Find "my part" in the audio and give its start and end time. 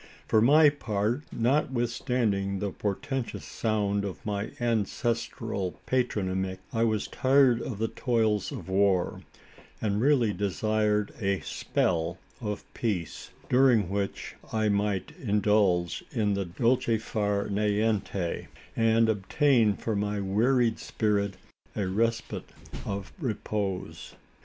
0.41-1.25